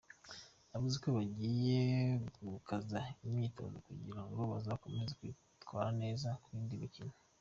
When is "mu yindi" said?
6.43-6.83